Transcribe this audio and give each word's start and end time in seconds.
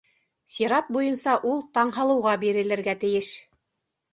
Сират 0.53 0.87
буйынса 0.95 1.35
ул 1.51 1.61
Таңһылыуға 1.77 2.33
бирелергә 2.47 2.99
тейеш. 3.05 3.29